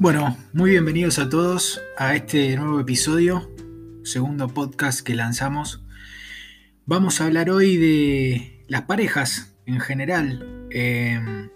[0.00, 3.50] Bueno, muy bienvenidos a todos a este nuevo episodio,
[4.04, 5.82] segundo podcast que lanzamos.
[6.86, 10.68] Vamos a hablar hoy de las parejas en general.
[10.70, 11.50] Em,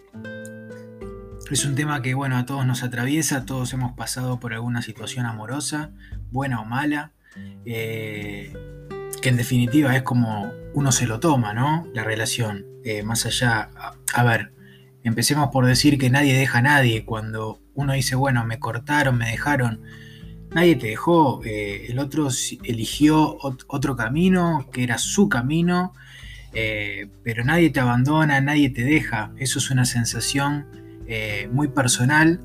[1.52, 5.24] es un tema que, bueno, a todos nos atraviesa, todos hemos pasado por alguna situación
[5.24, 5.92] amorosa,
[6.32, 7.12] buena o mala,
[7.64, 8.52] eh,
[9.22, 11.86] que en definitiva es como uno se lo toma, ¿no?
[11.94, 13.70] La relación, eh, más allá,
[14.12, 14.52] a ver,
[15.04, 19.30] empecemos por decir que nadie deja a nadie cuando uno dice, bueno, me cortaron, me
[19.30, 19.80] dejaron,
[20.54, 22.28] nadie te dejó, eh, el otro
[22.64, 25.92] eligió otro camino, que era su camino,
[26.52, 29.32] eh, pero nadie te abandona, nadie te deja.
[29.38, 30.66] Eso es una sensación
[31.06, 32.40] eh, muy personal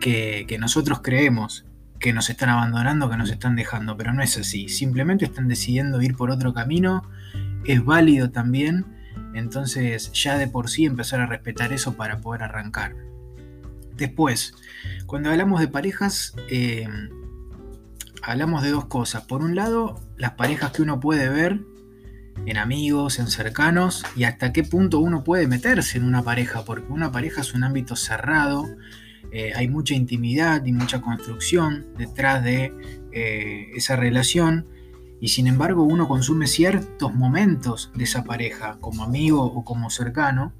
[0.00, 1.64] que, que, nosotros creemos
[2.00, 4.68] que nos están abandonando, que nos están dejando, pero no es así.
[4.68, 7.08] Simplemente están decidiendo ir por otro camino,
[7.64, 8.84] es válido también,
[9.34, 12.94] entonces ya de por sí empezar a respetar eso para poder arrancar.
[13.96, 14.54] Después,
[15.06, 16.88] cuando hablamos de parejas, eh,
[18.22, 19.24] hablamos de dos cosas.
[19.24, 21.60] Por un lado, las parejas que uno puede ver
[22.46, 26.92] en amigos, en cercanos, y hasta qué punto uno puede meterse en una pareja, porque
[26.92, 28.66] una pareja es un ámbito cerrado,
[29.30, 32.72] eh, hay mucha intimidad y mucha construcción detrás de
[33.12, 34.66] eh, esa relación,
[35.20, 40.52] y sin embargo uno consume ciertos momentos de esa pareja, como amigo o como cercano,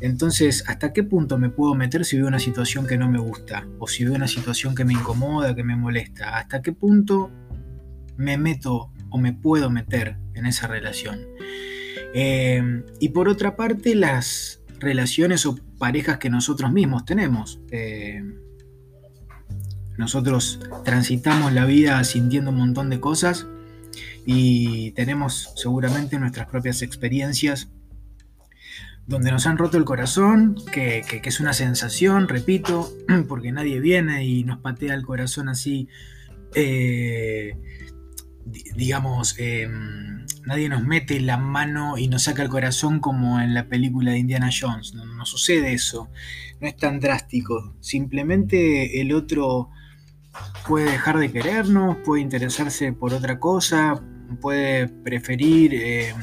[0.00, 3.66] entonces, ¿hasta qué punto me puedo meter si veo una situación que no me gusta?
[3.78, 6.36] O si veo una situación que me incomoda, que me molesta.
[6.36, 7.30] ¿Hasta qué punto
[8.16, 11.26] me meto o me puedo meter en esa relación?
[12.14, 17.60] Eh, y por otra parte, las relaciones o parejas que nosotros mismos tenemos.
[17.70, 18.22] Eh,
[19.96, 23.48] nosotros transitamos la vida sintiendo un montón de cosas
[24.24, 27.68] y tenemos seguramente nuestras propias experiencias
[29.08, 32.92] donde nos han roto el corazón, que, es una sensación, repito,
[33.28, 35.88] porque nadie viene y nos patea el corazón así,
[36.54, 37.56] eh,
[38.76, 43.66] digamos, em, nadie nos mete la mano y nos saca el corazón como en la
[43.66, 46.10] película de Indiana Jones, no, no sucede eso,
[46.60, 49.70] no es tan drástico, simplemente el otro
[50.66, 54.02] puede dejar de querernos, puede interesarse por otra cosa,
[54.42, 56.16] puede preferir em,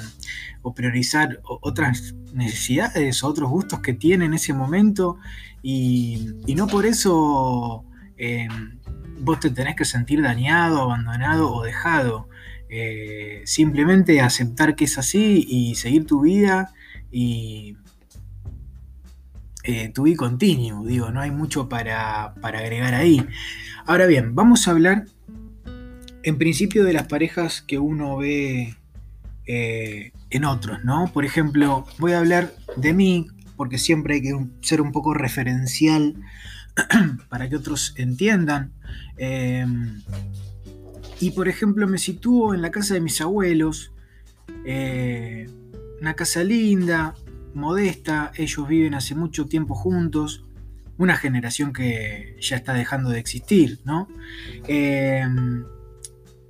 [0.66, 5.18] o priorizar otras necesidades o otros gustos que tiene en ese momento
[5.62, 7.86] y, no por eso
[8.18, 8.48] eh,
[9.20, 12.30] vos te tenés que sentir dañado, abandonado o dejado.
[12.68, 16.74] Eh, simplemente aceptar que es así y seguir tu vida
[17.12, 17.78] y
[19.64, 23.24] eh, tu vida continuo, digo, no hay mucho para, para agregar ahí.
[23.86, 25.06] Ahora bien, vamos a hablar
[26.24, 28.76] en principio de las parejas que uno ve
[29.48, 31.12] eh, en otros, ¿no?
[31.14, 36.16] Por ejemplo, voy a hablar de mí, porque siempre hay que ser un poco referencial
[37.30, 38.74] para que otros entiendan.
[39.18, 40.02] Em,
[41.20, 43.94] y por ejemplo, me sitúo en la casa de mis abuelos,
[44.66, 45.48] eh,
[46.02, 47.16] una casa linda,
[47.54, 50.44] modesta, ellos viven hace mucho tiempo juntos,
[50.98, 54.08] una generación que ya está dejando de existir, ¿no?
[54.68, 55.66] Em,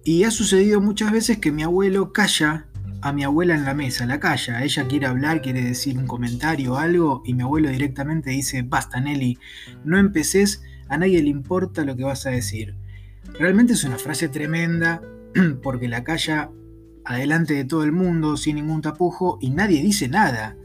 [0.03, 2.67] y ha sucedido muchas veces que mi abuelo calla
[3.05, 4.63] a mi abuela en la mesa, la calla.
[4.63, 8.99] Ella quiere hablar, quiere decir un comentario o algo, y mi abuelo directamente dice: Basta,
[8.99, 9.37] Nelly,
[9.83, 12.75] no empeces, a nadie le importa lo que vas a decir.
[13.37, 15.03] Realmente es una frase tremenda,
[15.61, 16.49] porque la calla
[17.03, 20.57] adelante de todo el mundo, sin ningún tapujo, y nadie dice nada.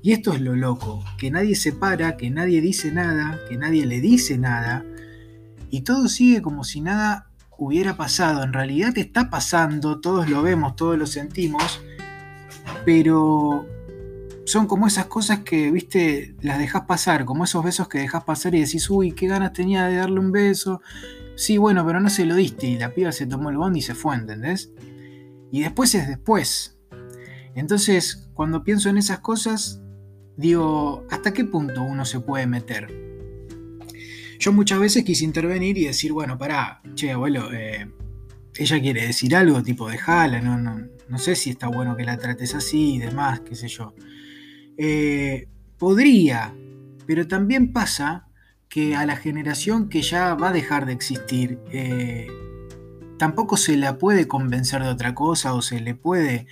[0.00, 3.84] Y esto es lo loco, que nadie se para, que nadie dice nada, que nadie
[3.84, 4.84] le dice nada,
[5.70, 7.29] y todo sigue como si nada
[7.60, 11.82] hubiera pasado, en realidad está pasando, todos lo vemos, todos lo sentimos,
[12.86, 13.66] pero
[14.46, 18.54] son como esas cosas que, viste, las dejas pasar, como esos besos que dejas pasar
[18.54, 20.80] y decís, uy, qué ganas tenía de darle un beso.
[21.36, 23.82] Sí, bueno, pero no se lo diste y la piba se tomó el bond y
[23.82, 24.72] se fue, ¿entendés?
[25.52, 26.78] Y después es después.
[27.54, 29.82] Entonces, cuando pienso en esas cosas,
[30.38, 33.09] digo, ¿hasta qué punto uno se puede meter?
[34.40, 37.86] Yo muchas veces quise intervenir y decir, bueno, pará, che, abuelo, eh,
[38.56, 42.16] ella quiere decir algo, tipo, dejala, no, no, no sé si está bueno que la
[42.16, 43.94] trates así y demás, qué sé yo.
[44.78, 45.46] Eh,
[45.76, 46.54] podría,
[47.06, 48.28] pero también pasa
[48.70, 52.26] que a la generación que ya va a dejar de existir, eh,
[53.18, 56.46] tampoco se la puede convencer de otra cosa o se le puede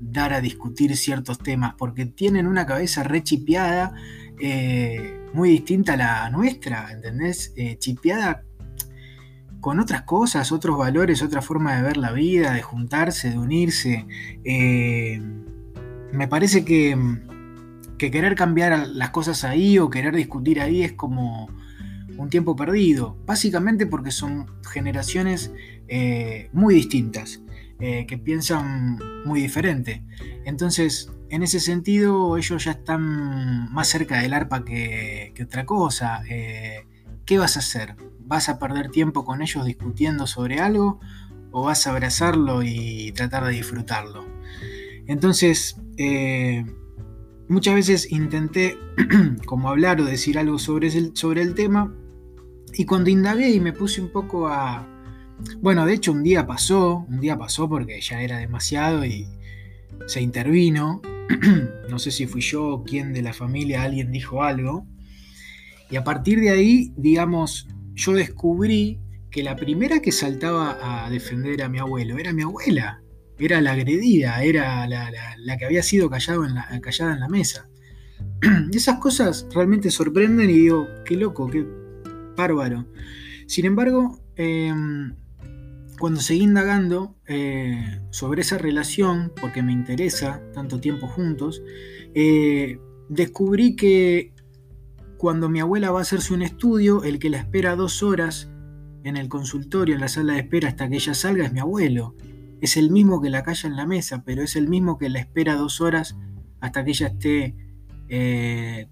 [0.00, 3.94] dar a discutir ciertos temas porque tienen una cabeza rechipeada
[4.40, 7.52] eh, muy distinta a la nuestra, ¿entendés?
[7.56, 8.44] Eh, chipeada
[9.60, 14.06] con otras cosas, otros valores, otra forma de ver la vida, de juntarse, de unirse.
[14.44, 15.20] Eh,
[16.12, 16.96] me parece que,
[17.98, 21.48] que, querer cambiar las cosas ahí o querer discutir ahí es como,
[22.16, 25.52] un tiempo perdido, básicamente porque son generaciones
[26.52, 27.40] muy distintas,
[27.78, 30.02] que piensan muy diferente.
[30.44, 36.22] Entonces, en ese sentido, ellos ya están más cerca del arpa que, otra cosa.
[36.28, 36.86] Eh,
[37.24, 37.96] ¿Qué vas a hacer?
[38.20, 41.00] ¿Vas a perder tiempo con ellos discutiendo sobre algo
[41.50, 44.26] o vas a abrazarlo y tratar de disfrutarlo?
[45.06, 45.76] Entonces,
[47.48, 48.78] muchas veces intenté
[49.46, 51.92] como hablar o decir algo sobre el, sobre el tema
[52.74, 54.86] y cuando indagué y me puse un poco a...
[55.60, 59.26] Bueno, de hecho un día pasó, un día pasó porque ya era demasiado y
[60.06, 61.00] se intervino.
[61.90, 64.86] no sé si fui yo o quién de la familia, alguien dijo algo.
[65.90, 68.98] Y a partir de ahí, digamos, yo descubrí
[69.30, 73.02] que la primera que saltaba a defender a mi abuelo era mi abuela
[73.38, 77.68] era la agredida, era la, que había sido callado en callada en la mesa.
[78.72, 81.64] Y esas cosas realmente sorprenden y digo, qué loco, qué
[82.36, 82.86] bárbaro.
[83.46, 85.14] Sin embargo, em,
[85.98, 91.62] cuando seguí indagando eh, sobre esa relación, porque me interesa tanto tiempo juntos,
[92.14, 92.78] eh,
[93.08, 94.32] descubrí que
[95.16, 98.50] cuando mi abuela va a hacerse un estudio, el que la espera dos horas
[99.04, 102.14] en el consultorio, en la sala de espera hasta que ella salga, es mi abuelo.
[102.60, 105.20] Es el mismo que la calla en la mesa, pero es el mismo que la
[105.20, 106.16] espera dos horas
[106.60, 107.56] hasta que ella esté,
[108.08, 108.88] eh,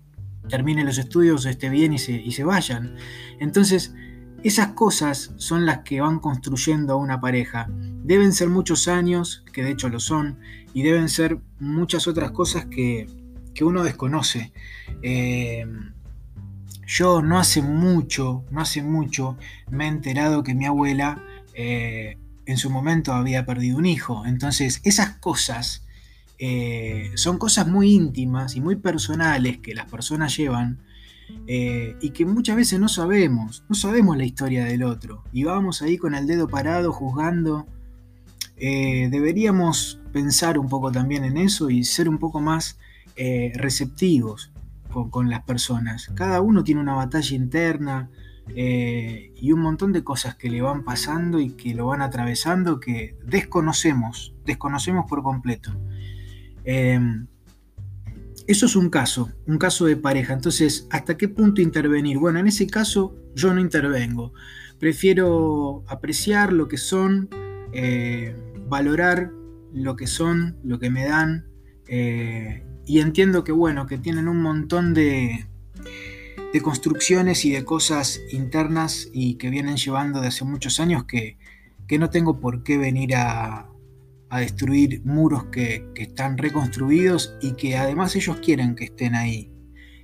[0.48, 2.96] termine los estudios, esté bien y se, y se vayan.
[3.40, 3.94] Entonces,
[4.42, 7.68] esas cosas son las que van construyendo a una pareja.
[7.70, 10.38] Deben ser muchos años, que de hecho lo son,
[10.72, 13.08] y deben ser muchas otras cosas que,
[13.60, 14.52] uno desconoce.
[15.02, 15.64] Eh,
[16.86, 19.36] yo no hace mucho, no hace mucho,
[19.70, 21.24] me he enterado que mi abuela
[21.54, 24.24] eh, en su momento había perdido un hijo.
[24.26, 25.86] Entonces, esas cosas
[26.38, 30.78] eh, son cosas muy íntimas y muy personales que las personas llevan
[31.46, 35.24] eh, y que muchas veces no sabemos, no sabemos la historia del otro.
[35.32, 37.66] Y vamos ahí con el dedo parado juzgando.
[38.56, 42.78] Eh, deberíamos pensar un poco también en eso y ser un poco más
[43.54, 44.52] receptivos
[45.10, 46.10] con las personas.
[46.14, 48.10] Cada uno tiene una batalla interna,
[48.54, 52.78] eh, y un montón de cosas que le van pasando y que lo van atravesando
[52.78, 55.72] que desconocemos, desconocemos por completo.
[58.46, 60.32] Eso es un caso, un caso de pareja.
[60.32, 62.18] Entonces, ¿hasta qué punto intervenir?
[62.18, 64.32] Bueno, en ese caso yo no intervengo.
[64.78, 67.28] Prefiero apreciar lo que son,
[67.72, 68.36] eh,
[68.68, 69.32] valorar
[69.72, 71.46] lo que son, lo que me dan.
[71.88, 75.46] Eh, y entiendo que, bueno, que tienen un montón de,
[76.52, 81.36] de construcciones y de cosas internas y que vienen llevando de hace muchos años que,
[81.98, 83.68] no tengo por qué venir a,
[84.30, 89.52] destruir muros que, están reconstruidos y que además ellos quieren que estén ahí.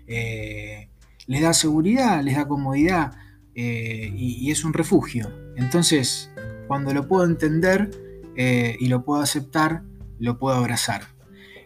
[0.06, 0.90] Eh,
[1.26, 3.12] les da seguridad, les da comodidad
[3.54, 5.30] eh, y, es un refugio.
[5.56, 6.30] Entonces,
[6.66, 7.90] cuando lo puedo entender
[8.36, 9.82] eh, y lo puedo aceptar,
[10.18, 11.02] lo puedo abrazar.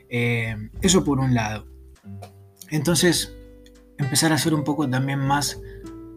[0.08, 1.66] eso por un lado.
[2.70, 3.34] Entonces,
[3.98, 5.60] empezar a ser un poco también más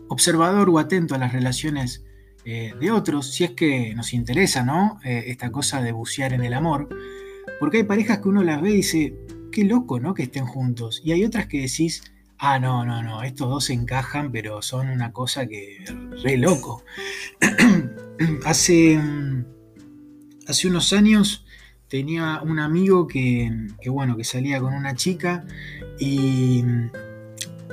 [0.08, 2.06] observador o atento a las relaciones
[2.52, 5.00] eh, de otros, si es que nos interesa, ¿no?
[5.04, 6.90] Eh, esta cosa de bucear en el amor.
[7.60, 9.16] Porque hay parejas que uno las ve y dice,
[9.52, 10.16] qué loco, ¿no?
[10.16, 11.02] Que estén juntos.
[11.04, 12.02] Y hay otras que decís,
[12.40, 15.84] ah, no, no, no, estos dos se encajan, pero son una cosa que
[16.24, 16.84] re loco.
[18.46, 19.00] hace,
[20.48, 21.46] hace unos años
[21.88, 25.46] tenía un amigo que, que, bueno, que salía con una chica
[26.00, 26.64] y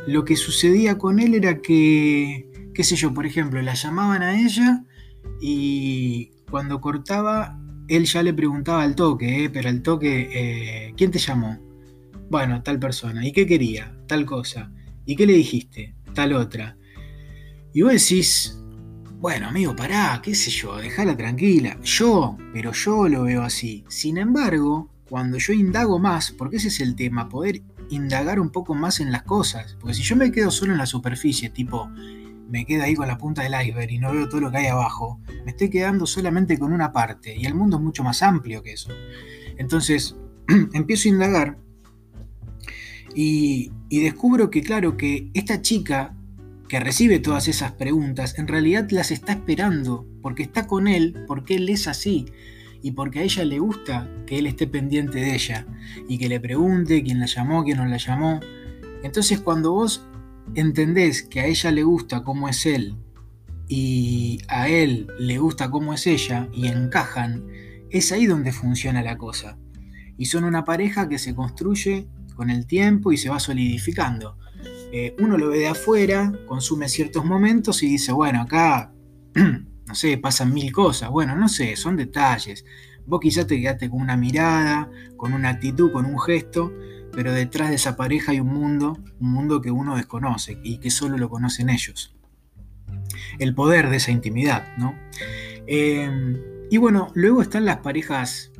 [0.06, 4.38] lo que sucedía con él era que, qué sé yo, por ejemplo, la llamaban a
[4.38, 4.84] ella
[5.40, 11.10] y cuando cortaba, él ya le preguntaba al toque, eh, pero al toque, eh, ¿quién
[11.10, 11.58] te llamó?
[12.28, 13.26] Bueno, tal persona.
[13.26, 13.96] ¿Y qué quería?
[14.06, 14.70] Tal cosa.
[15.06, 15.94] ¿Y qué le dijiste?
[16.12, 16.76] Tal otra.
[17.72, 18.58] Y vos decís,
[19.20, 21.78] bueno, amigo, pará, qué sé yo, déjala tranquila.
[21.82, 23.86] Yo, pero yo lo veo así.
[23.88, 28.74] Sin embargo, cuando yo indago más, porque ese es el tema, poder indagar un poco
[28.74, 29.78] más en las cosas.
[29.80, 31.88] Porque si yo me quedo solo en la superficie, tipo,
[32.48, 34.66] me quedo ahí con la punta del iceberg y no veo todo lo que hay
[34.66, 37.36] abajo, me estoy quedando solamente con una parte.
[37.36, 38.90] Y el mundo es mucho más amplio que eso.
[39.58, 40.16] Entonces,
[40.72, 41.58] empiezo a indagar
[43.14, 46.14] y, y descubro que, claro, que esta chica
[46.68, 51.56] que recibe todas esas preguntas, en realidad las está esperando, porque está con él, porque
[51.56, 52.26] él es así
[52.82, 55.66] y porque a ella le gusta que él esté pendiente de ella
[56.08, 58.40] y que le pregunte quién la llamó, quién no la llamó.
[59.02, 60.06] Entonces cuando vos
[60.54, 62.96] entendés que a ella le gusta cómo es él
[63.68, 67.46] y a él le gusta cómo es ella y encajan,
[67.90, 69.58] es ahí donde funciona la cosa.
[70.16, 74.38] Y son una pareja que se construye con el tiempo y se va solidificando.
[74.92, 78.92] eh, uno lo ve de afuera, consume ciertos momentos y dice, bueno, acá,
[79.34, 81.10] no sé, pasan mil cosas.
[81.10, 82.64] Bueno, no sé, son detalles.
[83.04, 86.72] Vos quizás te quedaste con una mirada, con una actitud, con un gesto,
[87.16, 90.90] pero detrás de esa pareja hay un mundo, un mundo que uno desconoce y que
[90.90, 92.14] solo lo conocen ellos.
[93.38, 94.94] El poder de esa intimidad, ¿no?
[95.66, 96.36] Em,
[96.70, 98.52] y bueno, luego están las parejas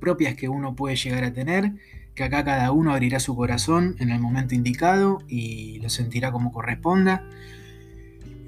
[0.00, 1.74] propias que uno puede llegar a tener,
[2.16, 6.50] que acá cada uno abrirá su corazón en el momento indicado y lo sentirá como
[6.50, 7.24] corresponda.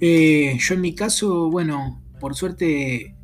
[0.00, 3.14] Eh, yo en mi caso, bueno, por suerte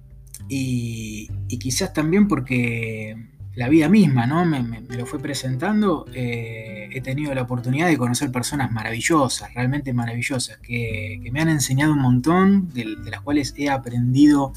[0.49, 1.27] y,
[1.59, 3.17] quizás también porque
[3.59, 4.45] la vida misma, ¿no?
[4.45, 10.59] Me, lo fue presentando, eh, he tenido la oportunidad de conocer personas maravillosas, realmente maravillosas,
[10.59, 14.53] que, me han enseñado un montón, de, las cuales he aprendido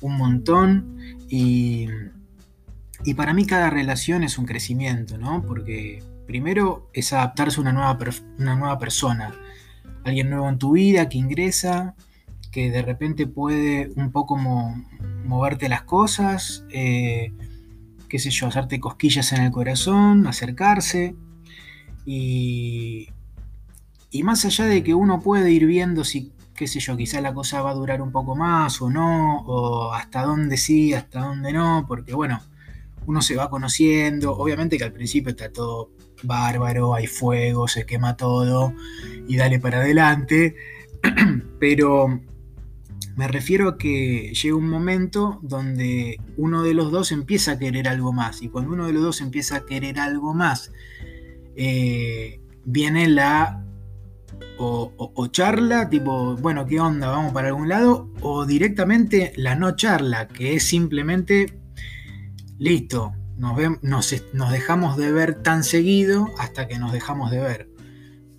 [0.00, 0.96] un montón
[1.28, 1.88] y,
[3.04, 5.42] y para mí cada relación es un crecimiento, ¿no?
[5.42, 9.34] Porque primero es adaptarse a una nueva, persona,
[10.04, 11.96] alguien nuevo en tu vida que ingresa,
[12.50, 17.30] que de repente puede un poco moverte las cosas, eh,
[18.08, 21.14] qué sé yo, hacerte cosquillas en el corazón, acercarse.
[22.04, 23.08] Y,
[24.10, 27.34] y más allá de que uno puede ir viendo si, qué sé yo, quizá la
[27.34, 31.52] cosa va a durar un poco más o no, o hasta dónde sí, hasta dónde
[31.52, 32.40] no, porque bueno,
[33.06, 35.90] uno se va conociendo, obviamente que al principio está todo
[36.22, 38.74] bárbaro, hay fuego, se quema todo
[39.28, 40.56] y dale para adelante,
[41.60, 42.20] pero
[43.18, 47.88] me refiero a que llega un momento donde uno de los dos empieza a querer
[47.88, 50.70] algo más y cuando uno de los dos empieza a querer algo más,
[51.56, 53.64] eh, viene la
[54.56, 57.08] o, charla, tipo, bueno, ¿qué onda?
[57.08, 58.08] ¿Vamos para algún lado?
[58.20, 61.58] O directamente la no charla, que es simplemente,
[62.56, 64.14] listo, nos,
[64.52, 67.68] dejamos de ver tan seguido hasta que nos dejamos de ver.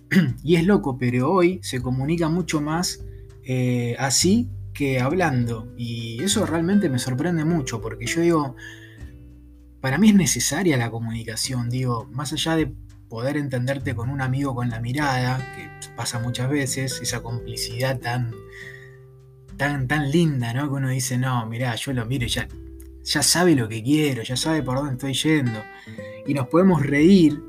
[0.42, 3.04] y es loco, pero hoy se comunica mucho más
[3.44, 4.48] eh, así
[5.00, 5.72] hablando.
[5.76, 8.56] Y eso realmente me sorprende mucho, porque yo digo,
[9.80, 12.72] para mí es necesaria la comunicación, digo, más allá de
[13.08, 18.32] poder entenderte con un amigo con la mirada, que pasa muchas veces, esa complicidad tan,
[19.56, 20.68] tan, tan linda, ¿no?
[20.68, 22.46] Que uno dice, no, mirá, yo lo miro y ya
[23.04, 25.62] ya sabe lo que quiero, ya sabe por dónde estoy yendo.
[26.26, 27.42] Y nos podemos reír.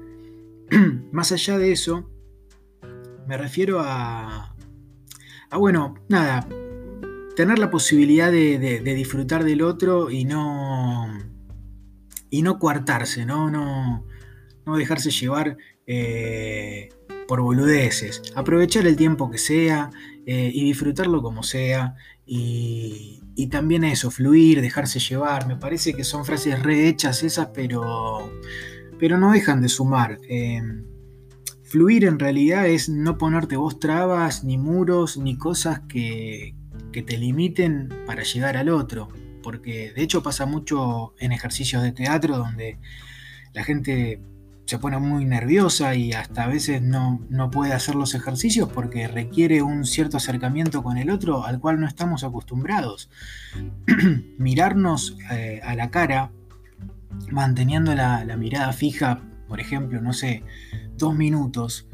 [1.11, 2.09] Más allá de eso,
[3.27, 4.55] me refiero a,
[5.49, 6.47] a bueno, nada,
[7.41, 11.07] tener la posibilidad de, disfrutar del otro y no,
[12.29, 14.05] y no coartarse, no, no,
[14.63, 15.57] no dejarse llevar
[15.87, 16.89] eh,
[17.27, 18.21] por boludeces.
[18.35, 19.89] Aprovechar el tiempo que sea
[20.27, 21.95] eh, y disfrutarlo como sea.
[22.27, 23.17] Y,
[23.49, 25.47] también eso, fluir, dejarse llevar.
[25.47, 28.31] Me parece que son frases rehechas esas, pero,
[28.99, 30.19] pero no dejan de sumar.
[30.29, 30.85] Em,
[31.63, 36.53] fluir en realidad es no ponerte vos trabas, ni muros, ni cosas que,
[36.91, 39.09] que te limiten para llegar al otro.
[39.43, 42.77] Porque de hecho pasa mucho en ejercicios de teatro donde
[43.53, 44.21] la gente
[44.71, 47.19] se pone muy nerviosa y hasta a veces no,
[47.51, 51.87] puede hacer los ejercicios porque requiere un cierto acercamiento con el otro al cual no
[51.87, 53.09] estamos acostumbrados.
[54.37, 56.31] Mirarnos eh, a la cara,
[57.29, 59.19] manteniendo la, mirada fija,
[59.49, 60.43] por ejemplo, no sé,
[60.95, 61.87] dos minutos,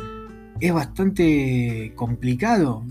[0.60, 2.86] es bastante complicado.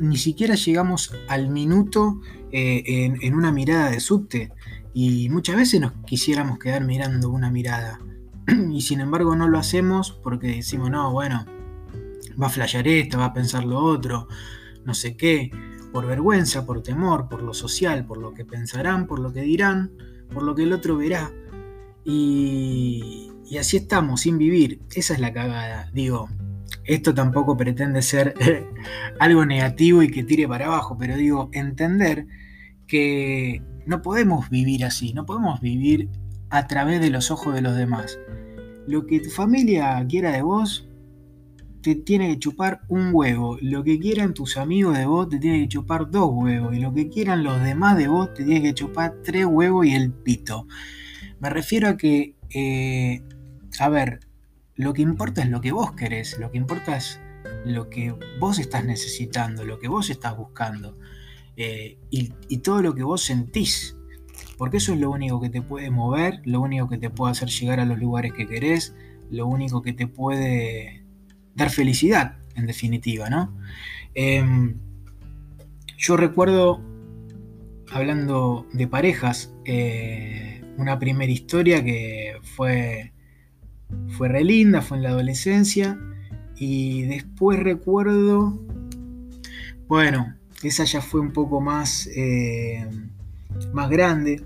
[0.00, 2.20] ni siquiera llegamos al minuto
[2.52, 4.52] eh, en, en una mirada de subte
[4.92, 8.00] y muchas veces nos quisiéramos quedar mirando una mirada
[8.72, 11.46] y sin embargo no lo hacemos porque decimos, no, bueno,
[12.40, 14.28] va a flashear esto, va a pensar lo otro,
[14.84, 15.50] no sé qué,
[15.92, 19.92] por vergüenza, por temor, por lo social, por lo que pensarán, por lo que dirán,
[20.32, 21.32] por lo que el otro verá.
[22.04, 24.80] Y, y así estamos, sin vivir.
[24.94, 25.90] Esa es la cagada.
[25.92, 26.28] Digo,
[26.84, 28.34] esto tampoco pretende ser
[29.18, 32.26] algo negativo y que tire para abajo, pero digo, entender
[32.86, 36.08] que no podemos vivir así, no podemos vivir
[36.50, 38.18] a través de los ojos de los demás.
[38.86, 40.88] Lo que tu familia quiera de vos,
[41.82, 43.56] te tiene que chupar un huevo.
[43.60, 46.76] Lo que quieran tus amigos de vos, te tiene que chupar dos huevos.
[46.76, 49.94] Y lo que quieran los demás de vos, te tiene que chupar tres huevos y
[49.94, 50.66] el pito.
[51.40, 53.22] Me refiero a que, eh,
[53.78, 54.20] a ver,
[54.76, 56.38] lo que importa es lo que vos querés.
[56.38, 57.20] Lo que importa es
[57.64, 60.96] lo que vos estás necesitando, lo que vos estás buscando.
[61.56, 63.96] Eh, y todo lo que vos sentís
[64.60, 67.48] porque eso es lo único que te puede mover, lo único que te puede hacer
[67.48, 68.94] llegar a los lugares que querés,
[69.30, 71.02] lo único que te puede
[71.54, 73.56] dar felicidad, en definitiva, ¿no?
[74.14, 74.76] Em,
[75.96, 76.82] yo recuerdo,
[77.90, 83.14] hablando de parejas, eh, una primera historia que fue,
[84.16, 85.98] fue re linda, fue en la adolescencia,
[86.56, 88.60] Y después recuerdo,
[89.88, 92.86] bueno, esa ya fue un poco más, eh,
[93.72, 94.44] más grande.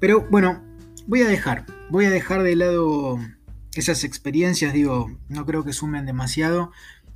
[0.00, 0.62] Pero bueno,
[1.06, 3.18] voy a dejar, voy a dejar de lado
[3.74, 6.72] esas experiencias, digo, no creo que sumen demasiado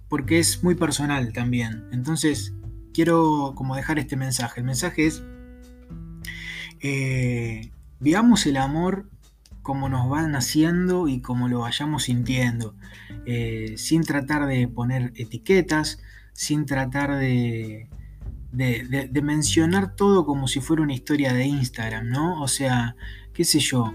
[0.08, 1.84] porque es muy personal también.
[1.92, 2.52] Entonces,
[2.92, 4.60] quiero como dejar este mensaje.
[4.60, 5.22] El mensaje es,
[6.80, 9.08] eh, veamos el amor
[9.62, 12.74] como nos van haciendo y como lo vayamos sintiendo,
[13.26, 16.00] eh, sin tratar de poner etiquetas,
[16.32, 17.88] sin tratar de,
[18.52, 22.42] de, mencionar todo como si fuera una historia de Instagram, ¿no?
[22.42, 22.96] O sea,
[23.32, 23.92] qué sé yo,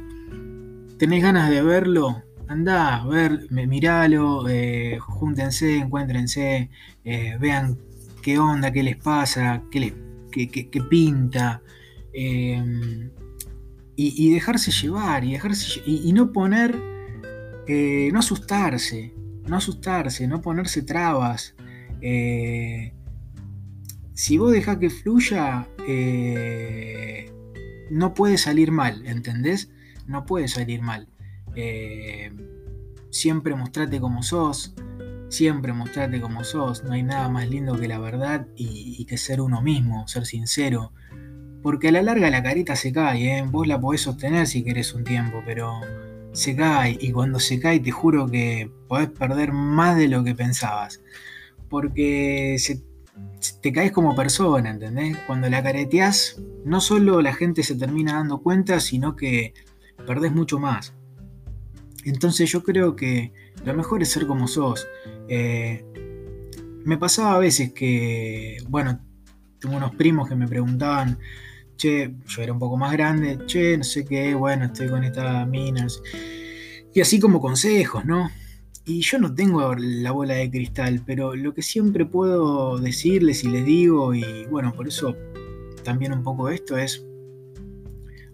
[0.97, 6.69] tenés ganas de verlo, andá, ver, miralo, eh, júntense, encuéntrense,
[7.03, 7.77] eh, vean
[8.21, 9.93] qué onda, qué les pasa, qué, les,
[10.31, 11.61] qué, pinta.
[12.13, 13.11] Em,
[13.99, 16.75] y, dejarse llevar y, dejarse, y, no poner,
[17.67, 19.15] eh, no asustarse,
[19.47, 21.55] no asustarse, no ponerse trabas.
[22.01, 22.93] Eh,
[24.13, 27.31] si vos dejás que fluya, eh,
[27.89, 29.71] no puede salir mal, ¿entendés?
[30.05, 31.09] No puede salir mal.
[33.09, 34.75] siempre mostrate como sos,
[35.27, 36.83] siempre mostrate como sos.
[36.83, 40.27] No hay nada más lindo que la verdad y, y que ser uno mismo, ser
[40.27, 40.93] sincero.
[41.61, 43.45] Porque a la larga la carita se cae, ¿eh?
[43.45, 45.81] vos la podés sostener si querés un tiempo, pero
[46.31, 50.35] se cae y cuando se cae te juro que podés perder más de lo que
[50.35, 51.01] pensabas.
[51.69, 52.57] Porque
[53.61, 55.17] te caes como persona, ¿entendés?
[55.25, 59.53] Cuando la careteás, no solo la gente se termina dando cuenta, sino que
[60.05, 60.93] perdés mucho más.
[62.05, 63.33] Entonces yo creo que
[63.65, 64.87] lo mejor es ser como sos.
[65.27, 65.83] Eh,
[66.85, 69.01] me pasaba a veces que, bueno,
[69.59, 71.19] tengo unos primos que me preguntaban,
[71.77, 75.47] che, yo era un poco más grande, che, no sé qué, bueno, estoy con estas
[75.47, 76.01] minas.
[76.93, 78.29] Y así como consejos, ¿no?
[78.85, 83.49] Y yo no tengo la bola de cristal, pero lo que siempre puedo decirles y
[83.49, 85.15] les digo, y bueno, por eso
[85.83, 87.05] también un poco esto es,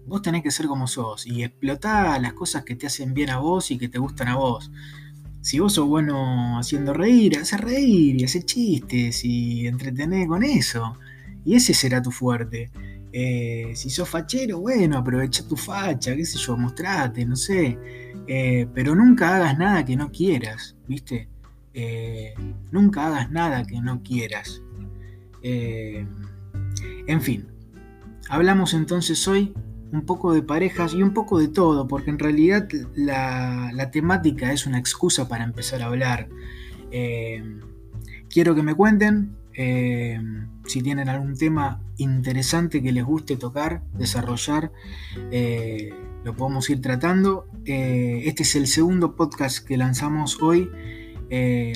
[0.06, 3.38] vos tenés que ser como sos y explotar las cosas que te hacen bien a
[3.38, 4.70] vos y que te gustan a vos.
[5.40, 10.96] Si vos sos bueno haciendo reír, hacer reír y hacer chistes y entretener con eso.
[11.44, 12.70] Y ese será tu fuerte.
[13.16, 17.78] Eh, si sos fachero, bueno, aprovecha tu facha, qué sé yo, mostrate, no sé.
[18.26, 21.28] Eh, pero nunca hagas nada que no quieras, ¿viste?
[21.74, 22.34] Eh,
[22.72, 24.60] nunca hagas nada que no quieras.
[25.44, 27.46] en fin,
[28.28, 29.54] hablamos entonces hoy
[29.92, 34.52] un poco de parejas y un poco de todo, porque en realidad la, la temática
[34.52, 36.28] es una excusa para empezar a hablar.
[38.28, 40.20] quiero que me cuenten eh,
[40.66, 44.72] si tienen algún tema interesante que les guste tocar, desarrollar,
[45.30, 45.90] eh,
[46.24, 47.46] lo podemos ir tratando.
[47.64, 50.70] Eh, este es el segundo podcast que lanzamos hoy,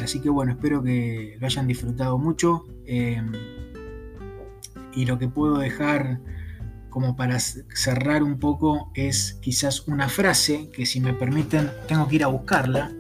[0.03, 2.64] así que bueno, espero que lo hayan disfrutado mucho.
[4.95, 6.21] y lo que puedo dejar
[6.88, 12.17] como para cerrar un poco es quizás una frase que si me permiten tengo que
[12.17, 12.91] ir a buscarla.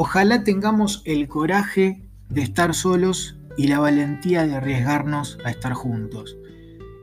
[0.00, 6.38] Ojalá tengamos el coraje de estar solos y la valentía de arriesgarnos a estar juntos.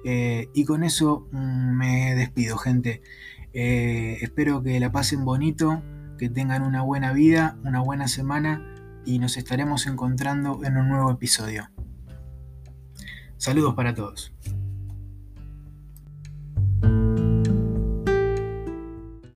[0.05, 3.01] Eh, y con eso me despido, gente.
[3.51, 5.83] Eh, espero que la pasen bonito,
[6.17, 8.65] que tengan una buena vida, una buena semana
[9.03, 11.69] y nos estaremos encontrando en un nuevo episodio.
[13.35, 14.34] Saludos para todos.